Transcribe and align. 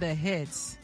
the 0.00 0.14
hits. 0.14 0.78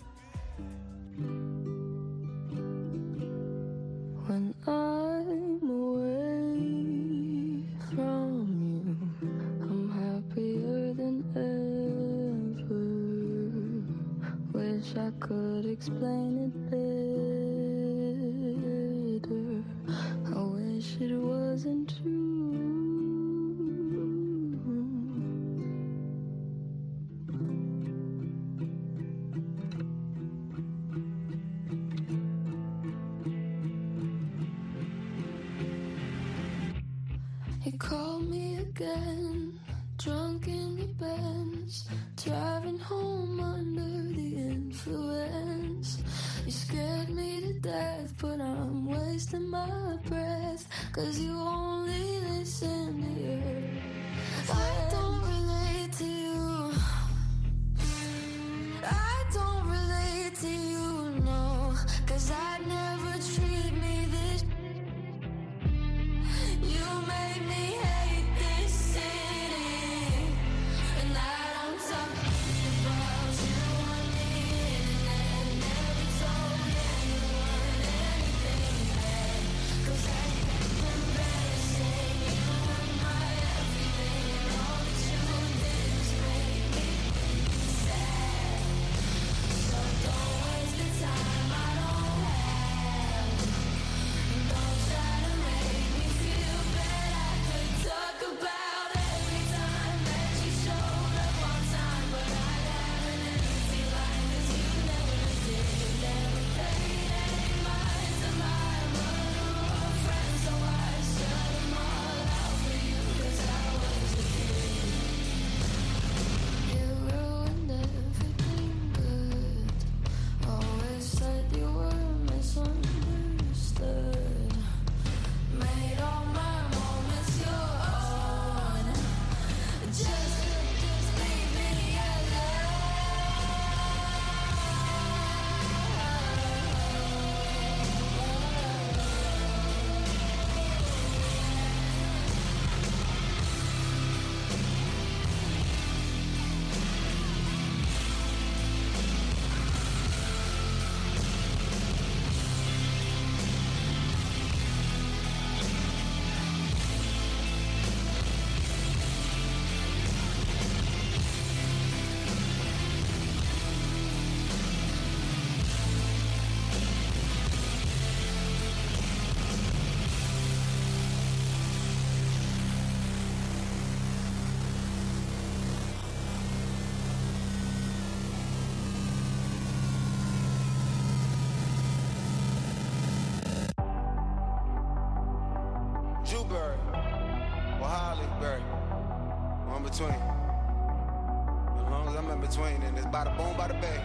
between. 189.95 190.11
As 190.11 191.91
long 191.91 192.09
as 192.09 192.17
I'm 192.17 192.31
in 192.31 192.41
between, 192.41 192.83
and 192.83 192.99
it's 192.99 193.07
by 193.07 193.25
the 193.25 193.31
boom, 193.31 193.57
by 193.57 193.69
the 193.69 193.75
bay. 193.75 194.01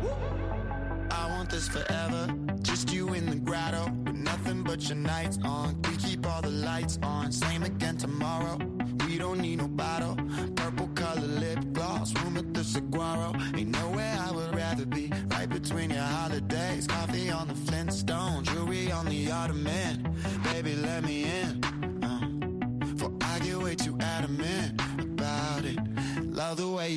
Woo. 0.00 0.10
I 1.10 1.28
want 1.30 1.50
this 1.50 1.68
forever, 1.68 2.32
just 2.60 2.92
you 2.92 3.14
in 3.14 3.26
the 3.26 3.36
grotto. 3.36 3.90
With 4.04 4.14
nothing 4.14 4.62
but 4.62 4.88
your 4.88 4.98
nights 4.98 5.38
on. 5.44 5.82
We 5.82 5.96
keep 5.96 6.26
all 6.26 6.42
the 6.42 6.50
lights 6.50 6.98
on. 7.02 7.32
Same 7.32 7.64
again 7.64 7.96
tomorrow. 7.96 8.56
We 9.06 9.18
don't 9.18 9.40
need 9.40 9.58
no 9.58 9.66
bottle. 9.66 10.16
Purple 10.54 10.88
color 10.94 11.20
lip 11.20 11.58
gloss, 11.72 12.14
room 12.22 12.36
at 12.36 12.54
the 12.54 12.62
saguaro. 12.62 13.31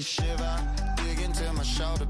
shiver, 0.06 0.60
dig 0.98 1.20
into 1.20 1.52
my 1.54 1.64
shoulder. 1.64 2.05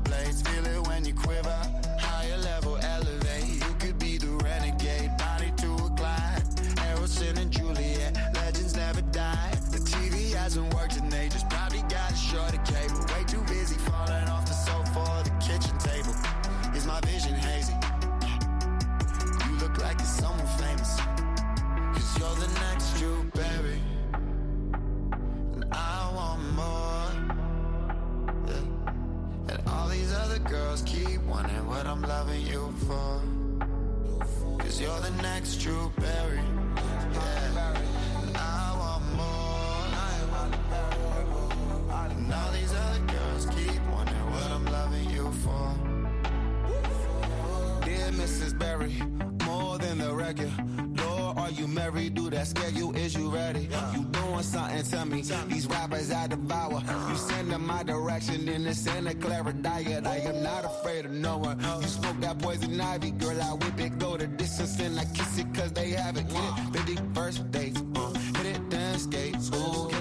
I 56.25 56.27
devour. 56.27 56.81
You 57.09 57.15
send 57.17 57.53
in 57.53 57.61
my 57.67 57.83
direction 57.83 58.49
in 58.49 58.63
the 58.63 58.73
Santa 58.73 59.13
Clara 59.13 59.53
diet. 59.53 60.07
I 60.07 60.17
am 60.17 60.41
not 60.41 60.65
afraid 60.65 61.05
of 61.05 61.11
no 61.11 61.37
one. 61.37 61.59
You 61.59 61.87
smoke 61.87 62.19
that 62.21 62.39
poison 62.39 62.81
ivy, 62.81 63.11
girl. 63.11 63.39
I 63.39 63.53
whip 63.53 63.79
it, 63.79 63.99
go 63.99 64.17
the 64.17 64.25
distance, 64.25 64.79
and 64.79 64.99
I 64.99 65.05
kiss 65.05 65.37
it, 65.37 65.53
cause 65.53 65.71
they 65.73 65.89
haven't. 65.91 66.27
Get 66.29 66.89
it, 66.89 66.95
50 66.95 67.13
first 67.13 67.51
dates, 67.51 67.83
uh, 67.95 68.13
hit 68.37 68.55
it, 68.55 68.69
then 68.71 68.97
skate. 68.97 69.35
Ooh, 69.53 69.94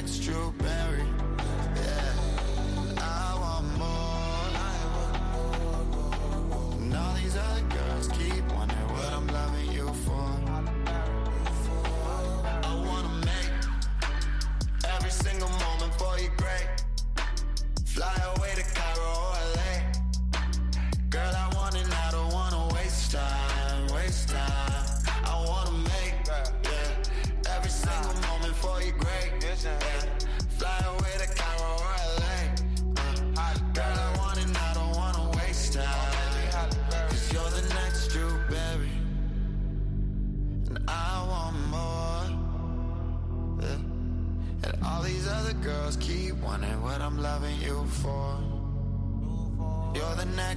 next 0.00 0.18
Drew. 0.22 1.07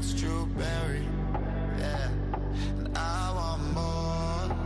Next 0.01 0.13
Drew 0.13 0.47
Barry. 0.57 1.05
Yeah. 1.77 2.09
And 2.79 2.97
I 2.97 3.33
want 3.35 3.61
more. 3.75 4.57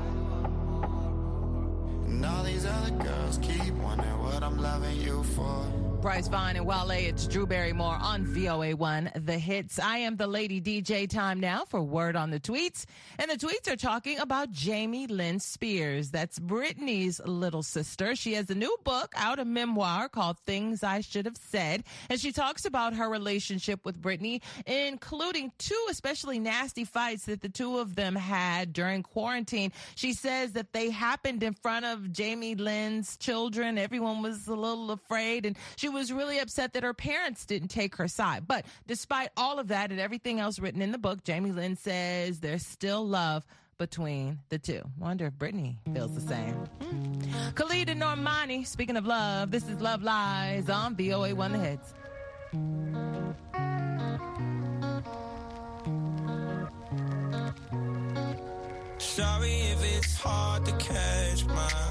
And 2.07 2.25
all 2.25 2.43
these 2.43 2.65
other 2.65 2.91
girls 2.91 3.37
keep 3.39 3.73
wondering 3.73 4.23
what 4.23 4.41
I'm 4.43 4.57
loving 4.57 4.95
you 5.01 5.23
for. 5.23 5.84
Bryce 6.05 6.27
Vine 6.27 6.55
and 6.55 6.67
Wale, 6.67 6.91
it's 6.91 7.25
Drew 7.25 7.47
Barrymore 7.47 7.97
on 7.99 8.27
VOA1, 8.27 9.25
the 9.25 9.39
hits. 9.39 9.79
I 9.79 9.97
am 9.97 10.17
the 10.17 10.27
lady 10.27 10.61
DJ 10.61 11.09
time 11.09 11.39
now 11.39 11.65
for 11.65 11.81
Word 11.81 12.15
on 12.15 12.29
the 12.29 12.39
Tweets. 12.39 12.85
And 13.17 13.31
the 13.31 13.37
tweets 13.37 13.67
are 13.67 13.75
talking 13.75 14.19
about 14.19 14.51
Jamie 14.51 15.07
Lynn 15.07 15.39
Spears. 15.39 16.11
That's 16.11 16.37
Britney's 16.37 17.19
little 17.25 17.63
sister. 17.63 18.15
She 18.15 18.35
has 18.35 18.51
a 18.51 18.55
new 18.55 18.77
book 18.83 19.15
out, 19.17 19.39
a 19.39 19.45
memoir 19.45 20.07
called 20.07 20.37
Things 20.45 20.83
I 20.83 21.01
Should 21.01 21.25
Have 21.25 21.37
Said. 21.37 21.83
And 22.07 22.19
she 22.19 22.31
talks 22.31 22.65
about 22.65 22.93
her 22.93 23.09
relationship 23.09 23.83
with 23.83 23.99
Britney, 23.99 24.43
including 24.67 25.53
two 25.57 25.87
especially 25.89 26.37
nasty 26.37 26.85
fights 26.85 27.25
that 27.25 27.41
the 27.41 27.49
two 27.49 27.79
of 27.79 27.95
them 27.95 28.15
had 28.15 28.73
during 28.73 29.01
quarantine. 29.01 29.71
She 29.95 30.13
says 30.13 30.51
that 30.51 30.71
they 30.71 30.91
happened 30.91 31.41
in 31.41 31.55
front 31.55 31.85
of 31.85 32.11
Jamie 32.11 32.53
Lynn's 32.53 33.17
children. 33.17 33.79
Everyone 33.79 34.21
was 34.21 34.47
a 34.47 34.53
little 34.53 34.91
afraid 34.91 35.47
and 35.47 35.57
she 35.77 35.89
was 35.89 35.94
really 36.11 36.39
upset 36.39 36.73
that 36.73 36.83
her 36.83 36.93
parents 36.93 37.45
didn't 37.45 37.69
take 37.69 37.95
her 37.95 38.07
side. 38.07 38.47
But 38.47 38.65
despite 38.87 39.29
all 39.37 39.59
of 39.59 39.69
that 39.69 39.91
and 39.91 39.99
everything 39.99 40.39
else 40.39 40.59
written 40.59 40.81
in 40.81 40.91
the 40.91 40.97
book, 40.97 41.23
Jamie 41.23 41.51
Lynn 41.51 41.75
says 41.75 42.39
there's 42.39 42.65
still 42.65 43.05
love 43.05 43.45
between 43.77 44.39
the 44.49 44.57
two. 44.57 44.81
Wonder 44.97 45.27
if 45.27 45.33
Britney 45.33 45.77
feels 45.93 46.15
the 46.15 46.21
same. 46.21 46.53
Hmm. 46.53 47.51
Khalid 47.55 47.89
and 47.89 48.01
Normani, 48.01 48.65
speaking 48.65 48.97
of 48.97 49.05
love, 49.05 49.51
this 49.51 49.67
is 49.67 49.81
Love 49.81 50.01
Lies 50.01 50.69
on 50.69 50.95
VOA 50.95 51.35
One 51.35 51.51
The 51.51 51.59
Hits. 51.59 51.93
Sorry 58.97 59.51
if 59.51 59.97
it's 59.97 60.17
hard 60.17 60.65
to 60.65 60.71
catch 60.73 61.45
my 61.45 61.84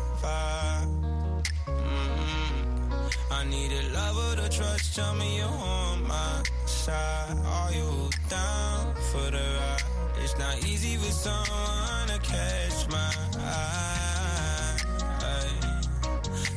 I 3.34 3.42
need 3.44 3.72
a 3.72 3.82
lover 3.92 4.36
to 4.42 4.48
trust. 4.48 4.94
Tell 4.94 5.14
me 5.16 5.38
you're 5.38 5.48
on 5.48 6.06
my 6.06 6.42
side. 6.66 7.36
Are 7.44 7.72
you 7.72 8.08
down 8.28 8.94
for 9.10 9.26
the 9.36 9.44
ride? 9.58 9.82
It's 10.22 10.38
not 10.38 10.56
easy 10.64 10.96
for 10.96 11.10
someone 11.10 12.06
to 12.12 12.18
catch 12.22 12.88
my 12.90 13.10
eye. 13.38 14.76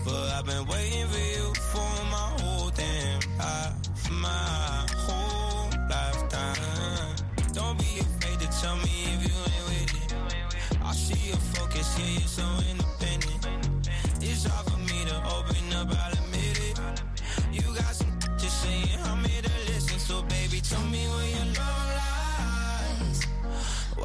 But 0.05 0.27
I've 0.35 0.45
been 0.45 0.65
waiting 0.67 1.07
for 1.07 1.25
you 1.35 1.45
for 1.71 1.91
my 2.15 2.27
whole 2.39 2.69
damn 2.69 3.19
life, 3.39 4.11
my 4.11 4.85
whole 5.05 5.69
lifetime. 5.89 7.15
Don't 7.53 7.77
be 7.79 7.91
afraid 8.05 8.39
to 8.39 8.47
tell 8.61 8.77
me 8.77 8.95
if 9.13 9.19
you 9.27 9.35
ain't 9.51 9.65
with 9.69 9.93
it. 10.03 10.81
I 10.85 10.93
see 10.93 11.27
your 11.29 11.41
focus, 11.55 11.87
yeah, 11.99 12.19
you're 12.19 12.33
so 12.39 12.43
independent. 12.69 12.96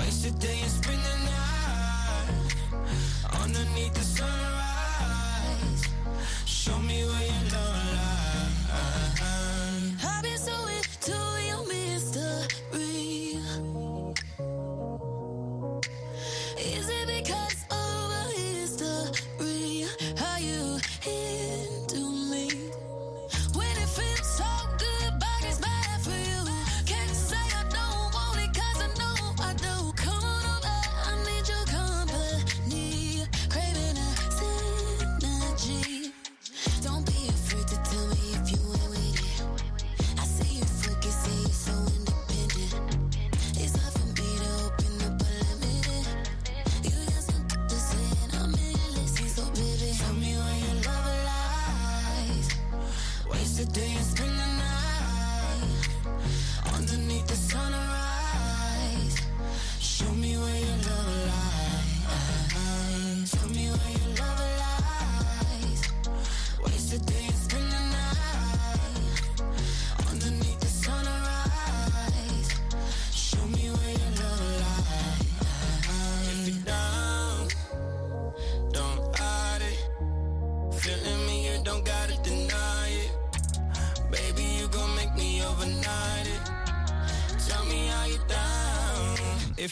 Waste 0.04 0.26
a 0.26 0.30
day 0.32 0.58
and 0.60 0.70
spend 0.70 0.98
the 0.98 1.16
night 1.30 2.54
underneath 3.40 3.94
the 3.94 4.00
sunrise. 4.00 4.41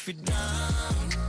If 0.03 0.07
you're 0.09 0.25
down, 0.25 1.20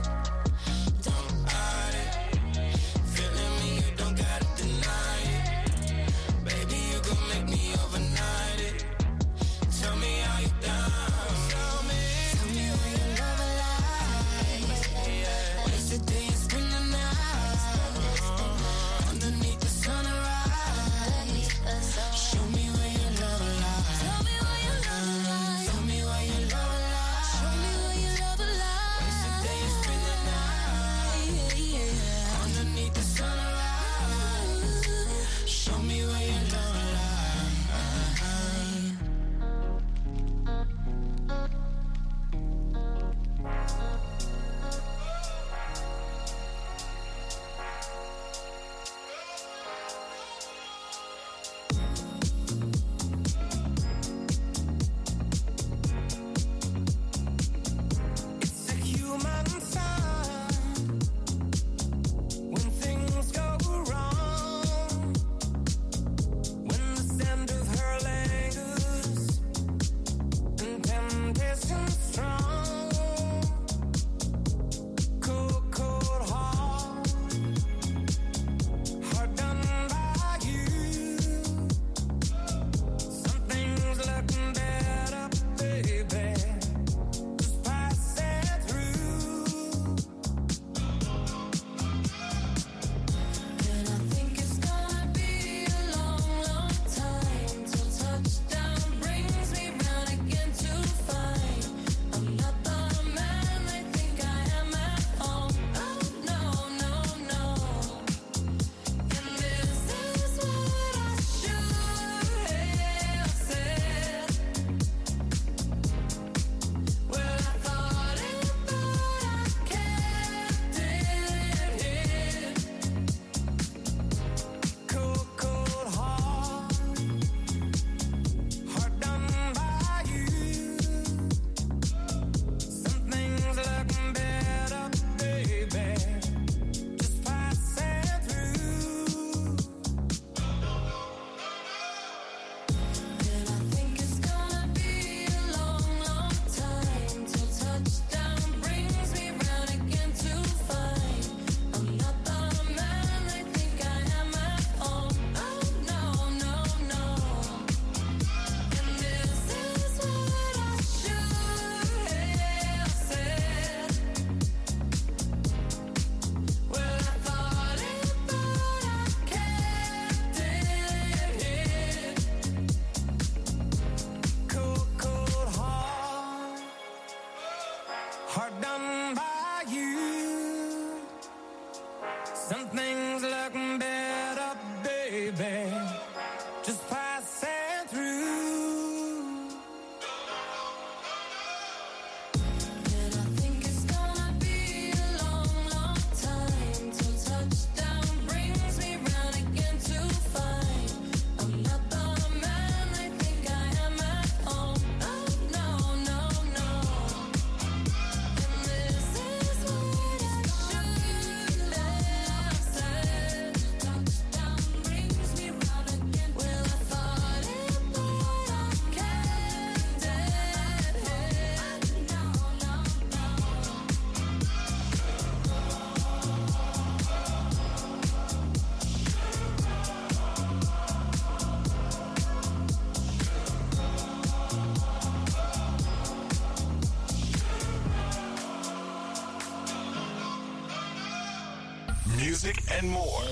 Music 242.52 242.78
and 242.78 242.90
more. 242.90 243.22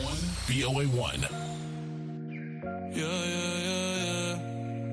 VOA 0.46 0.84
1. 0.86 1.26
Yeah, 2.92 3.04
yeah, 3.04 3.56
yeah, 3.66 3.94
yeah. 3.96 4.38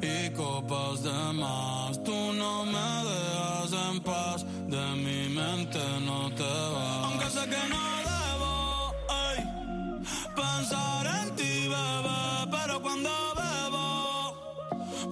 y 0.00 0.30
copas 0.30 1.02
de 1.02 1.32
más. 1.34 2.02
Tú 2.04 2.32
no 2.32 2.64
me 2.64 2.88
dejas 3.08 3.72
en 3.90 4.00
paz, 4.00 4.44
de 4.68 4.84
mi 4.96 5.28
mente 5.28 5.80
no 6.06 6.30
te 6.34 6.42
vas. 6.42 7.04
Aunque 7.06 7.30
sé 7.30 7.42
que 7.48 7.68
no 7.68 7.82
debo 8.10 8.94
ey, 9.10 9.38
pensar 10.36 11.01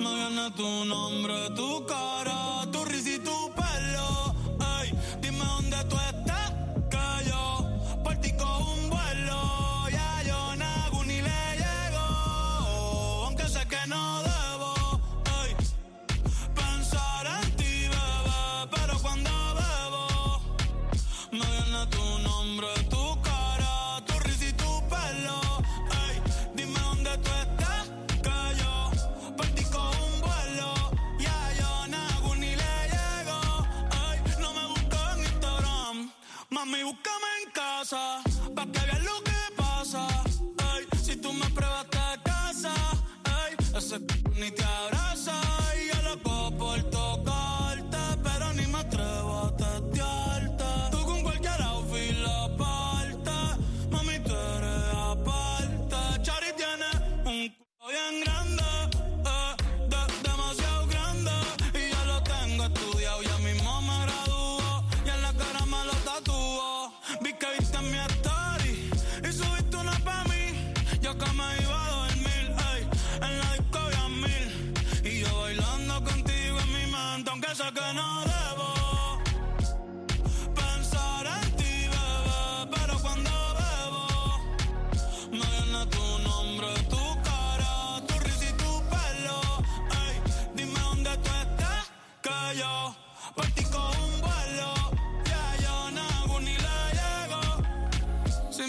me 0.01 0.15
viene 0.15 0.51
tu 0.57 0.85
nombre, 0.87 1.51
tu 1.55 1.85
cara, 1.85 2.20
casa, 37.91 38.23
pa' 38.55 38.67
que 38.67 38.81
veas 38.87 39.03
lo 39.05 39.17
que 39.25 39.41
pasa. 39.57 40.07
Ey, 40.77 40.87
si 41.03 41.17
tú 41.17 41.33
me 41.33 41.47
pruebas 41.51 41.87
te 41.87 42.23
casa, 42.23 42.73
ey, 43.49 43.57
ese 43.77 43.99
c- 43.99 44.23
ni 44.41 44.51
te 44.53 44.65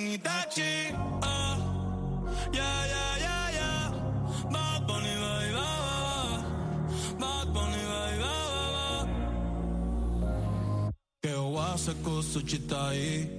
convierto 0.00 0.06
en 0.06 0.06
Itachi 0.06 0.94
ah. 1.22 1.56
Yeah, 2.52 2.86
yeah, 2.86 3.16
yeah, 3.18 3.50
yeah. 3.58 3.92
Bad 4.50 4.86
Bunny, 4.86 5.14
baby, 5.14 5.54
ah, 5.56 5.60
ah, 5.60 6.04
ah. 6.24 6.44
Bad 7.20 7.52
Bunny, 7.54 7.82
baby, 7.92 8.24
che 11.22 11.34
oase 11.34 11.94
kusu 12.02 12.42
chitai. 12.42 13.38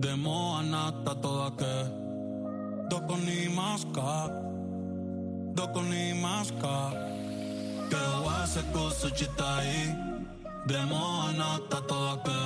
Demo 0.00 0.56
anata 0.58 1.14
toda 1.14 1.50
ke 1.56 1.74
Doko 2.88 3.16
ni 3.16 3.48
maska 3.48 4.28
Doko 5.54 5.80
ni 5.82 6.12
maska 6.12 6.90
Che 7.88 8.02
oase 8.24 8.62
kusu 8.72 9.10
chitai. 9.10 9.94
Demo 10.66 11.22
anata 11.28 11.80
toda 11.86 12.16
ke 12.24 12.40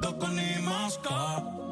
Doko 0.00 0.26
ni 0.28 0.36
ni 0.36 0.62
maska 0.64 1.67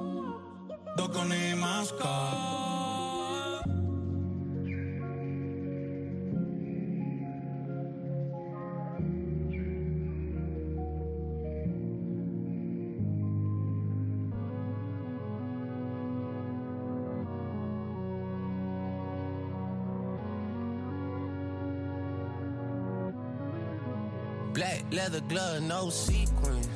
Black 24.54 24.84
leather 24.90 25.20
glove, 25.28 25.62
no 25.62 25.90
sequins. 25.90 26.66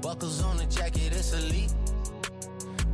Buckles 0.00 0.42
on 0.42 0.56
the 0.56 0.64
jacket, 0.64 1.12
it's 1.12 1.34
elite. 1.34 1.83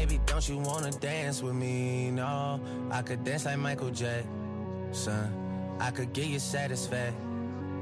Baby, 0.00 0.18
don't 0.24 0.48
you 0.48 0.56
wanna 0.56 0.92
dance 0.92 1.42
with 1.42 1.54
me? 1.54 2.10
No, 2.10 2.58
I 2.90 3.02
could 3.02 3.22
dance 3.22 3.44
like 3.44 3.58
Michael 3.58 3.90
Jackson. 3.90 5.30
I 5.78 5.90
could 5.90 6.14
get 6.14 6.24
you 6.28 6.38
satisfaction. 6.38 7.14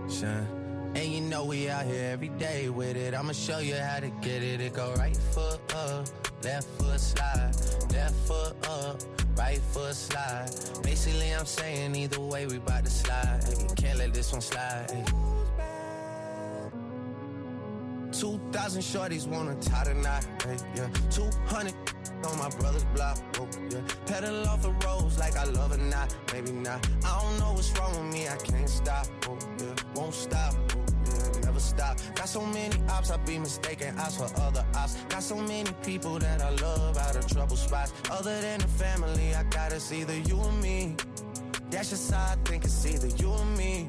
Son, 0.08 0.92
and 0.96 1.12
you 1.12 1.20
know 1.20 1.44
we 1.44 1.70
out 1.70 1.86
here 1.86 2.10
every 2.10 2.30
day 2.30 2.70
with 2.70 2.96
it. 2.96 3.14
I'ma 3.14 3.30
show 3.30 3.60
you 3.60 3.76
how 3.76 4.00
to 4.00 4.08
get 4.20 4.42
it. 4.42 4.60
It 4.60 4.72
go 4.72 4.92
right 4.94 5.16
foot 5.16 5.60
up, 5.72 6.08
left 6.42 6.66
foot 6.70 6.98
slide, 6.98 7.52
left 7.92 8.16
foot 8.26 8.68
up, 8.68 9.00
right 9.36 9.60
foot 9.70 9.94
slide. 9.94 10.50
Basically, 10.82 11.32
I'm 11.32 11.46
saying 11.46 11.94
either 11.94 12.18
way 12.18 12.46
we 12.46 12.58
bout 12.58 12.84
to 12.84 12.90
slide. 12.90 13.44
Can't 13.76 13.96
let 13.96 14.12
this 14.12 14.32
one 14.32 14.40
slide. 14.40 14.90
hey. 14.90 15.04
2,000 18.10 18.82
shorties 18.82 19.28
wanna 19.28 19.54
tie 19.60 19.84
the 19.84 19.94
knot, 19.94 20.26
yeah. 20.74 20.88
200 21.10 21.74
on 22.24 22.38
my 22.38 22.48
brother's 22.50 22.84
block, 22.94 23.18
oh, 23.38 23.48
yeah. 23.70 23.80
Pedal 24.06 24.48
off 24.48 24.62
the 24.62 24.72
roads 24.86 25.18
like 25.18 25.36
I 25.36 25.44
love 25.44 25.72
it, 25.72 25.80
not, 25.80 26.14
maybe 26.32 26.52
not. 26.52 26.86
I 27.04 27.20
don't 27.22 27.38
know 27.38 27.52
what's 27.52 27.76
wrong 27.78 27.92
with 27.92 28.12
me, 28.12 28.28
I 28.28 28.36
can't 28.36 28.68
stop, 28.68 29.06
oh, 29.28 29.38
yeah. 29.58 29.74
Won't 29.94 30.14
stop, 30.14 30.54
oh. 30.76 30.88
Never 31.44 31.60
stop. 31.60 31.98
Got 32.14 32.28
so 32.28 32.44
many 32.44 32.76
ops, 32.90 33.10
I 33.10 33.16
be 33.18 33.38
mistaken 33.38 33.98
ops 33.98 34.16
for 34.16 34.28
other 34.40 34.64
ops. 34.74 34.96
Got 35.08 35.22
so 35.22 35.36
many 35.36 35.70
people 35.82 36.18
that 36.18 36.42
I 36.42 36.50
love 36.50 36.98
out 36.98 37.16
of 37.16 37.26
trouble 37.26 37.56
spots. 37.56 37.92
Other 38.10 38.38
than 38.40 38.60
the 38.60 38.68
family, 38.68 39.34
I 39.34 39.44
gotta 39.44 39.80
see 39.80 40.02
either 40.02 40.18
you 40.18 40.36
or 40.36 40.52
me. 40.52 40.96
That's 41.70 41.90
just 41.90 42.12
how 42.12 42.32
I 42.32 42.36
think 42.44 42.64
it's 42.64 42.84
either 42.86 43.08
you 43.08 43.30
or 43.30 43.44
me. 43.56 43.88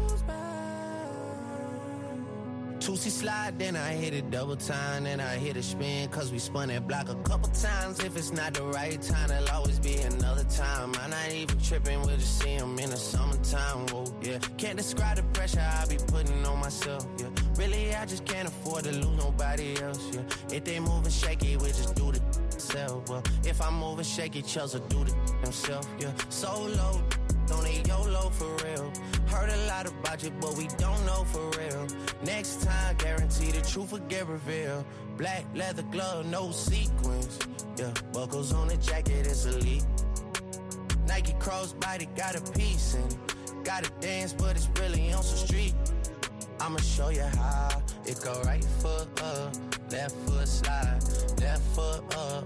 Tootsie 2.81 3.11
slide, 3.11 3.59
then 3.59 3.75
I 3.75 3.93
hit 3.93 4.15
it 4.15 4.31
double 4.31 4.55
time, 4.55 5.03
then 5.03 5.19
I 5.19 5.35
hit 5.35 5.55
a 5.55 5.61
spin, 5.61 6.09
cause 6.09 6.31
we 6.31 6.39
spun 6.39 6.69
that 6.69 6.87
block 6.87 7.09
a 7.09 7.15
couple 7.15 7.49
times. 7.49 7.99
If 7.99 8.17
it's 8.17 8.31
not 8.31 8.55
the 8.55 8.63
right 8.63 8.99
time, 8.99 9.27
there'll 9.27 9.49
always 9.49 9.77
be 9.77 9.97
another 9.97 10.43
time. 10.45 10.91
I'm 10.99 11.11
not 11.11 11.29
even 11.31 11.59
tripping, 11.59 12.01
we'll 12.01 12.17
just 12.17 12.39
see 12.39 12.55
'em 12.55 12.79
in 12.79 12.89
the 12.89 12.97
summertime. 12.97 13.85
Whoa, 13.89 14.05
yeah. 14.23 14.39
Can't 14.57 14.77
describe 14.77 15.17
the 15.17 15.23
pressure 15.31 15.61
I 15.61 15.85
be 15.85 15.97
putting 16.07 16.43
on 16.43 16.59
myself, 16.59 17.05
yeah. 17.19 17.27
Really, 17.55 17.93
I 17.93 18.05
just 18.07 18.25
can't 18.25 18.47
afford 18.47 18.85
to 18.85 18.91
lose 18.91 19.15
nobody 19.25 19.79
else, 19.79 20.01
yeah. 20.11 20.23
If 20.51 20.63
they 20.63 20.79
moving 20.79 21.11
shaky, 21.11 21.57
we 21.57 21.67
just 21.67 21.93
do 21.93 22.11
the 22.11 22.19
self. 22.59 23.07
Well, 23.09 23.21
if 23.43 23.61
I'm 23.61 23.75
moving 23.75 24.05
shaky, 24.05 24.41
Chelsea 24.41 24.79
do 24.89 25.03
the 25.03 25.13
himself, 25.43 25.87
yeah. 25.99 26.13
Solo, 26.29 27.03
don't 27.51 27.63
need 27.65 27.85
YOLO 27.87 28.29
for 28.29 28.51
real. 28.63 28.91
Heard 29.27 29.49
a 29.49 29.67
lot 29.67 29.85
about 29.87 30.23
you, 30.23 30.31
but 30.39 30.55
we 30.55 30.67
don't 30.77 31.05
know 31.05 31.23
for 31.25 31.49
real. 31.59 31.85
Next 32.23 32.61
time, 32.63 32.95
guarantee 32.95 33.51
the 33.51 33.61
truth 33.61 33.91
will 33.91 34.07
get 34.13 34.27
revealed. 34.27 34.85
Black 35.17 35.45
leather 35.53 35.83
glove, 35.91 36.25
no 36.25 36.51
sequins. 36.51 37.39
Yeah, 37.77 37.93
buckles 38.13 38.53
on 38.53 38.67
the 38.69 38.77
jacket, 38.77 39.27
it's 39.27 39.45
elite. 39.45 39.85
Nike 41.07 41.33
crossbody 41.33 42.07
got 42.15 42.35
a 42.35 42.51
piece 42.53 42.95
in 42.95 43.03
it. 43.03 43.17
Gotta 43.63 43.91
dance, 43.99 44.33
but 44.33 44.55
it's 44.55 44.69
really 44.79 45.11
on 45.13 45.23
some 45.23 45.45
street. 45.45 45.75
I'ma 46.59 46.79
show 46.79 47.09
you 47.09 47.23
how. 47.23 47.81
It 48.05 48.19
go 48.23 48.41
right 48.45 48.63
foot 48.81 49.07
up, 49.21 49.53
left 49.91 50.15
foot 50.25 50.47
slide, 50.47 51.01
left 51.41 51.63
foot 51.75 52.03
up, 52.15 52.45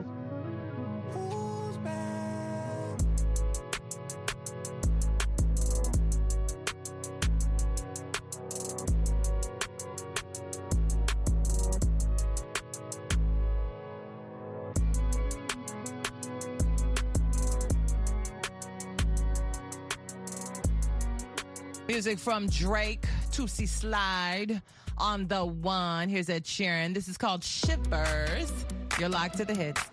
Music 22.03 22.17
from 22.17 22.49
Drake, 22.49 23.05
Tootsie 23.31 23.67
Slide 23.67 24.59
on 24.97 25.27
the 25.27 25.45
one. 25.45 26.09
Here's 26.09 26.29
Ed 26.31 26.45
Sheeran. 26.45 26.95
This 26.95 27.07
is 27.07 27.15
called 27.15 27.43
Shivers. 27.43 28.51
You're 28.97 29.09
locked 29.09 29.37
to 29.37 29.45
the 29.45 29.53
hits. 29.53 29.83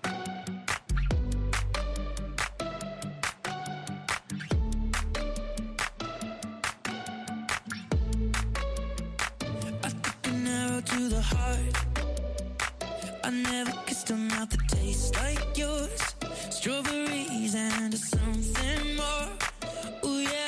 To 10.87 11.09
the 11.11 11.21
heart. 11.21 11.77
I 13.23 13.31
never 13.31 13.73
kissed 13.85 14.09
a 14.09 14.15
mouth 14.15 14.49
that 14.49 14.67
tastes 14.69 15.15
like 15.17 15.59
yours. 15.59 16.15
Strawberries 16.49 17.55
and 17.55 17.95
something 17.95 18.97
more. 18.97 19.29
Yeah, 20.05 20.48